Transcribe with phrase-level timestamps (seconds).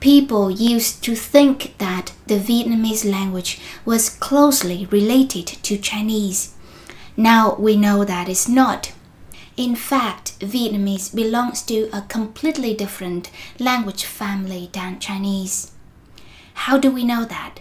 [0.00, 6.54] people used to think that the Vietnamese language was closely related to Chinese.
[7.16, 8.92] Now we know that it's not.
[9.56, 15.72] In fact, Vietnamese belongs to a completely different language family than Chinese.
[16.54, 17.60] How do we know that?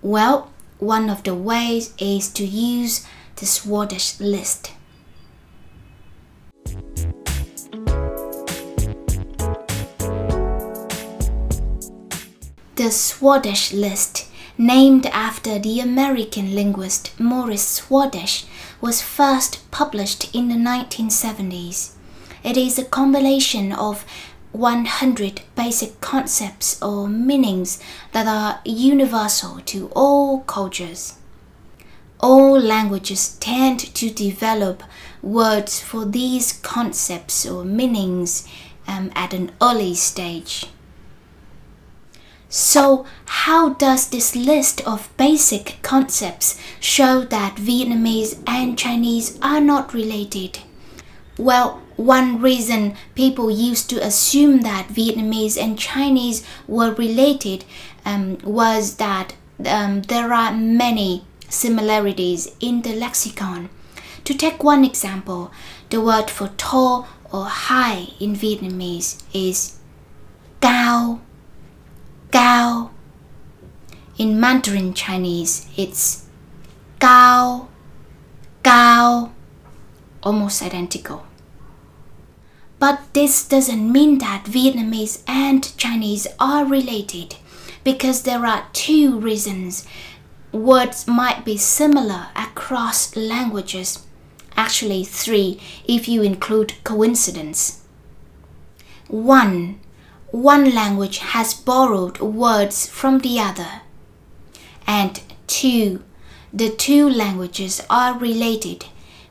[0.00, 3.06] Well, one of the ways is to use
[3.36, 4.72] the Swadesh list.
[12.82, 14.26] The Swadesh list,
[14.58, 18.44] named after the American linguist Morris Swadesh,
[18.80, 21.92] was first published in the 1970s.
[22.42, 24.04] It is a compilation of
[24.50, 27.78] 100 basic concepts or meanings
[28.10, 31.18] that are universal to all cultures.
[32.18, 34.82] All languages tend to develop
[35.22, 38.44] words for these concepts or meanings
[38.88, 40.66] um, at an early stage.
[42.54, 49.94] So, how does this list of basic concepts show that Vietnamese and Chinese are not
[49.94, 50.58] related?
[51.38, 57.64] Well, one reason people used to assume that Vietnamese and Chinese were related
[58.04, 59.32] um, was that
[59.64, 63.70] um, there are many similarities in the lexicon.
[64.24, 65.50] To take one example,
[65.88, 69.78] the word for tall or high in Vietnamese is
[70.60, 71.20] cao
[72.32, 72.90] Gao.
[74.16, 76.24] In Mandarin Chinese, it's
[76.98, 77.68] Gao,
[78.62, 79.32] Gao,
[80.22, 81.26] almost identical.
[82.78, 87.36] But this doesn't mean that Vietnamese and Chinese are related
[87.84, 89.86] because there are two reasons.
[90.52, 94.06] Words might be similar across languages.
[94.56, 97.82] Actually, three if you include coincidence.
[99.08, 99.80] One,
[100.32, 103.82] one language has borrowed words from the other.
[104.86, 106.02] And two,
[106.52, 108.86] the two languages are related,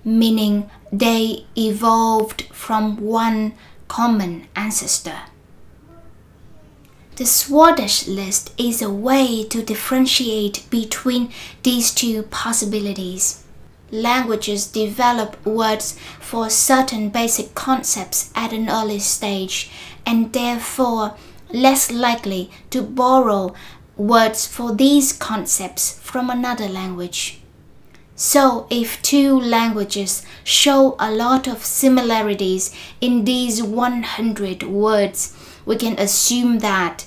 [0.05, 3.53] meaning they evolved from one
[3.87, 5.21] common ancestor.
[7.15, 11.31] The Swadesh list is a way to differentiate between
[11.63, 13.43] these two possibilities.
[13.91, 19.69] Languages develop words for certain basic concepts at an early stage
[20.05, 21.15] and therefore
[21.51, 23.53] less likely to borrow
[23.97, 27.41] words for these concepts from another language.
[28.15, 35.35] So, if two languages show a lot of similarities in these 100 words,
[35.65, 37.05] we can assume that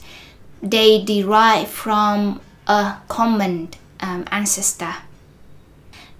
[0.60, 3.70] they derive from a common
[4.00, 4.94] um, ancestor.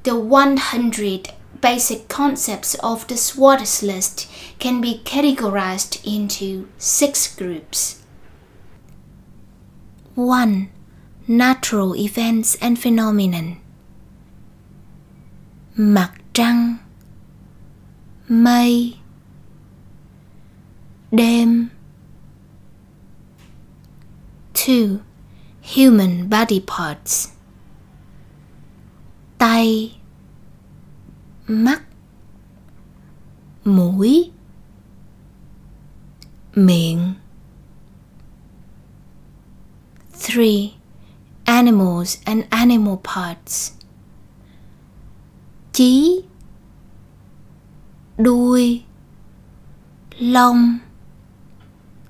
[0.04, 1.30] The 100
[1.62, 4.28] basic concepts of the Swadesh list
[4.58, 8.02] can be categorized into six groups.
[10.14, 10.68] 1.
[11.26, 13.56] Natural events and phenomenon
[15.74, 16.76] Mặt trăng
[18.28, 18.96] Mây
[21.10, 21.68] Đêm
[24.52, 25.00] 2.
[25.62, 27.33] Human body parts
[29.44, 29.92] Tay
[31.46, 31.82] mắt
[33.64, 34.30] mũi
[36.54, 37.14] miệng
[40.36, 40.42] 3.
[41.44, 43.72] Animals and animal parts
[45.72, 46.22] chí
[48.18, 48.84] đuôi
[50.18, 50.78] lông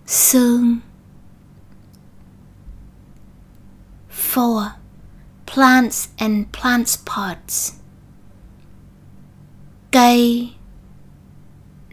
[0.07, 0.79] xương
[4.37, 4.84] 4.
[5.55, 7.85] Plants and plants parts
[9.95, 10.51] cây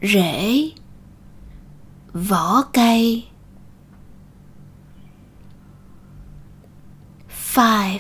[0.02, 0.72] rễ
[2.14, 3.28] vỏ cây.
[7.54, 8.00] Five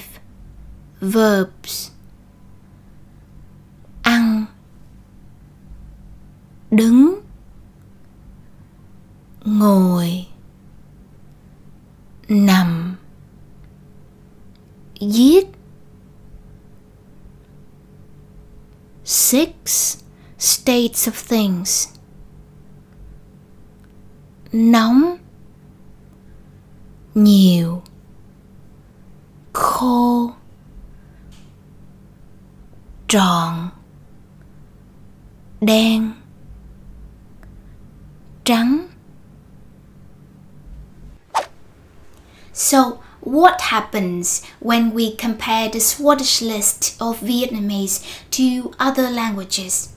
[1.02, 1.92] verbs.
[4.04, 4.46] Ăn.
[6.72, 7.22] Đứng.
[9.46, 10.28] Ngồi.
[12.30, 12.81] Nằm
[15.02, 15.48] giết.
[19.04, 19.98] Six
[20.38, 21.88] states of things.
[24.52, 25.18] Nóng.
[27.16, 27.82] Nhiều.
[29.54, 30.32] Khô.
[33.08, 33.70] Tròn.
[35.62, 36.12] Đen.
[38.44, 38.88] Trắng.
[42.54, 49.94] So what happens when we compare the Swadesh list of Vietnamese to other languages.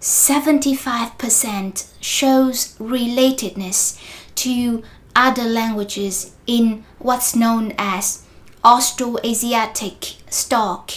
[0.00, 3.98] 75% shows relatedness
[4.34, 4.82] to
[5.16, 8.22] other languages in what's known as
[8.62, 10.90] Austroasiatic stock,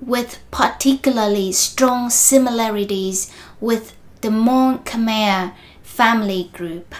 [0.00, 6.94] with particularly strong similarities with the Mon Khmer family group.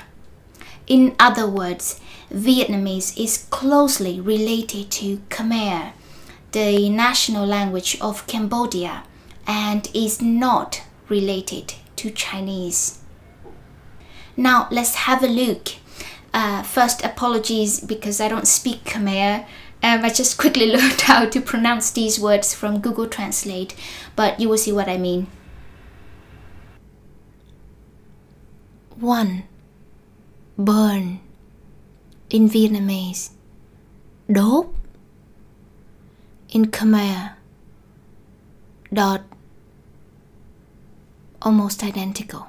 [0.86, 2.00] In other words,
[2.32, 5.92] Vietnamese is closely related to Khmer,
[6.52, 9.04] the national language of Cambodia,
[9.46, 13.00] and is not related to Chinese.
[14.36, 15.68] Now let's have a look.
[16.34, 19.46] Uh, first, apologies because I don't speak Khmer.
[19.82, 23.74] Um, I just quickly learned how to pronounce these words from Google Translate,
[24.16, 25.28] but you will see what I mean.
[28.96, 29.44] 1.
[30.58, 31.20] Burn
[32.30, 33.30] in Vietnamese.
[34.28, 34.66] Đốt
[36.48, 37.34] in Khmer.
[38.92, 39.22] Dot
[41.42, 42.46] almost identical.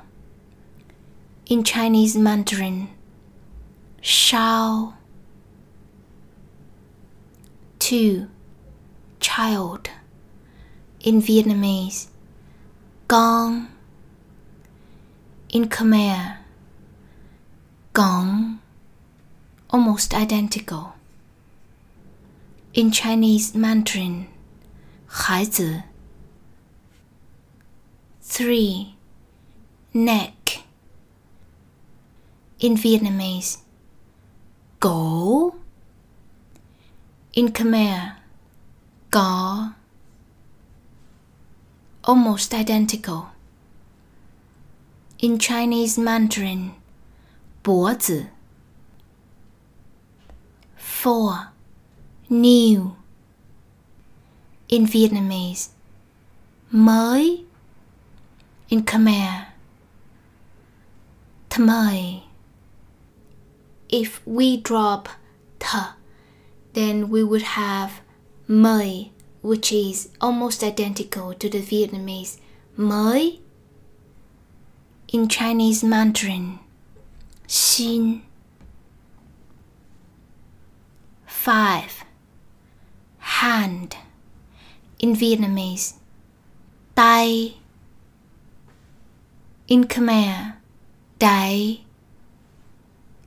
[1.45, 2.89] In Chinese Mandarin,
[4.01, 4.93] shao.
[7.77, 8.27] Two,
[9.19, 9.89] child.
[11.01, 12.07] In Vietnamese,
[13.07, 13.67] gong.
[15.49, 16.37] In Khmer,
[17.93, 18.59] gong
[19.68, 20.94] Almost identical.
[22.72, 24.26] In Chinese Mandarin,
[25.06, 25.82] 孩子
[28.22, 28.94] 3.
[29.96, 30.64] Neck
[32.58, 33.58] In Vietnamese
[34.80, 35.52] Cổ
[37.34, 38.16] In Khmer
[39.12, 39.72] Gò
[42.02, 43.26] Almost identical
[45.18, 46.72] In Chinese Mandarin
[47.62, 48.26] 脖子
[51.01, 51.47] 4.
[52.29, 52.97] New
[54.67, 55.69] In Vietnamese
[56.73, 57.45] Mới
[58.67, 59.45] in Khmer.
[61.49, 62.23] Thmai.
[63.87, 65.07] If we drop
[65.59, 65.93] th,
[66.73, 68.01] then we would have
[68.49, 69.11] mới,
[69.41, 72.39] which is almost identical to the Vietnamese
[72.77, 73.39] mới.
[75.13, 76.59] In Chinese Mandarin,
[77.47, 78.28] xin.
[81.39, 82.03] 5.
[83.19, 83.95] Hand.
[84.99, 85.93] In Vietnamese,
[86.97, 87.55] tay
[89.69, 90.57] in Khmer,
[91.17, 91.79] Dai,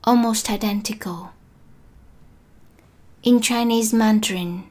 [0.03, 1.31] almost identical.
[3.23, 4.65] In Chinese Mandarin,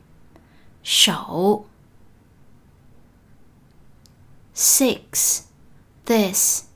[0.84, 1.64] Shou.
[4.54, 5.48] 6.
[6.04, 6.68] This.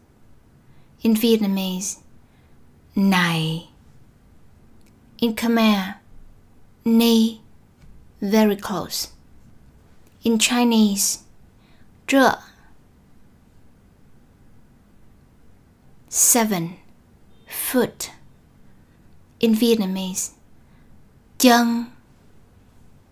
[1.02, 1.98] In Vietnamese,
[2.96, 3.68] Nai.
[5.18, 5.98] In Khmer,
[6.86, 7.40] Ni.
[8.20, 9.08] Very close.
[10.22, 11.24] In Chinese,
[12.06, 12.38] 这
[16.08, 16.76] 7.
[17.48, 18.12] Foot
[19.40, 20.30] in Vietnamese.
[21.38, 21.88] Chân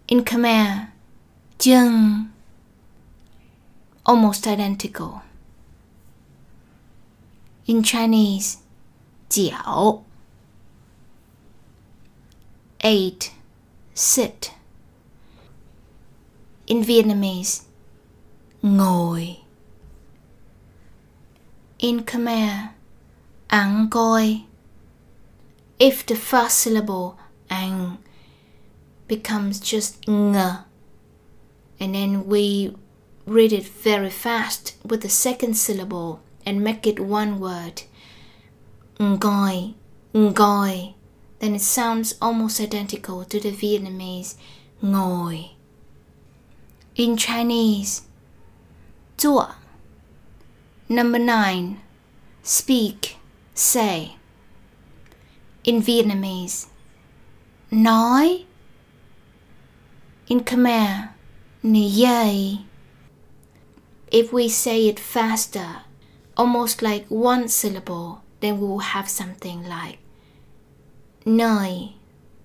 [0.07, 0.93] in Khmer.
[1.59, 2.31] Chân
[4.07, 5.23] almost identical.
[7.67, 8.59] In Chinese,
[9.29, 10.05] 脚
[12.81, 13.33] 8.
[13.95, 14.51] Sit.
[16.67, 17.63] In Vietnamese,
[18.63, 19.37] ngồi.
[21.79, 22.71] In Khmer,
[23.49, 24.47] ăn coi.
[25.79, 27.17] If the first syllable
[27.49, 27.99] ang
[29.07, 30.35] becomes just ng,
[31.79, 32.75] and then we
[33.27, 37.83] read it very fast with the second syllable and make it one word,
[38.99, 39.75] ngoi,
[40.15, 40.95] ngoi,
[41.45, 44.35] then it sounds almost identical to the Vietnamese
[44.83, 45.51] ngồi.
[46.97, 48.03] In Chinese,
[49.19, 49.55] 坐.
[50.89, 51.81] Number 9.
[52.43, 53.19] Speak
[53.53, 54.17] say
[55.65, 56.69] in Vietnamese
[57.71, 58.47] nói
[60.29, 61.11] in Khmer
[61.63, 62.65] niyay
[64.11, 65.83] if we say it faster
[66.39, 70.04] almost like one syllable then we will have something like
[71.25, 71.95] nơi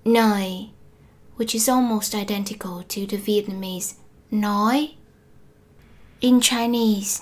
[0.06, 0.70] nơi
[1.38, 3.94] which is almost identical to the Vietnamese
[4.32, 4.96] nói
[6.22, 7.22] in Chinese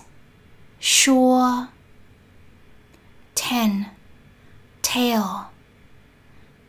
[0.79, 1.67] sure
[3.37, 3.85] 10.
[4.81, 5.45] Tail.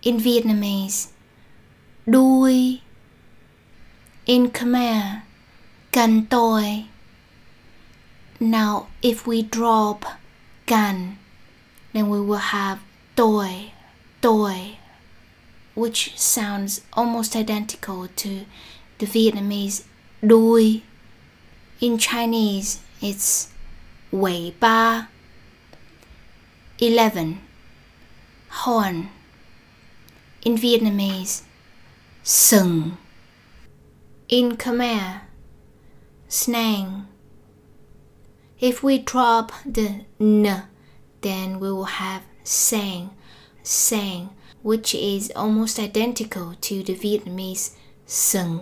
[0.02, 1.08] In Vietnamese,
[2.06, 2.80] đuôi.
[4.26, 5.22] In Khmer,
[5.90, 6.84] cần tôi.
[8.38, 10.04] Now, if we drop
[10.66, 11.16] gan,
[11.92, 12.78] then we will have
[13.16, 13.72] tôi,
[14.20, 14.78] tôi,
[15.74, 18.44] which sounds almost identical to
[18.98, 19.84] the Vietnamese
[20.22, 20.82] đuôi.
[21.80, 23.48] In Chinese, it's
[24.10, 25.08] wei ba.
[26.80, 27.40] 11.
[28.50, 29.10] Horn
[30.42, 31.42] in Vietnamese,
[32.24, 32.96] sừng.
[34.28, 35.20] In Khmer,
[36.28, 37.06] snang.
[38.60, 40.62] If we drop the n,
[41.20, 43.10] then we will have sang,
[43.68, 44.30] sang,
[44.62, 47.70] which is almost identical to the Vietnamese
[48.06, 48.60] sừng.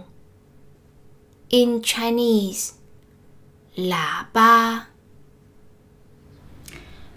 [1.49, 2.73] In Chinese,
[3.77, 4.87] là ba.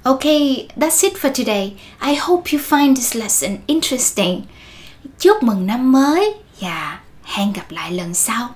[0.06, 1.76] Okay, that's it for today.
[2.00, 4.42] I hope you find this lesson interesting.
[5.20, 8.56] Chúc mừng năm mới và hẹn gặp lại lần sau.